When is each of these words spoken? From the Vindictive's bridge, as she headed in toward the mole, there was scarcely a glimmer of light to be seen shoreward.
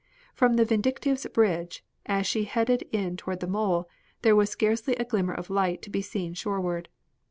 From 0.33 0.55
the 0.55 0.65
Vindictive's 0.65 1.27
bridge, 1.27 1.85
as 2.07 2.25
she 2.25 2.45
headed 2.45 2.81
in 2.91 3.17
toward 3.17 3.39
the 3.39 3.45
mole, 3.45 3.87
there 4.23 4.35
was 4.35 4.49
scarcely 4.49 4.95
a 4.95 5.05
glimmer 5.05 5.35
of 5.35 5.51
light 5.51 5.83
to 5.83 5.91
be 5.91 6.01
seen 6.01 6.33
shoreward. 6.33 6.89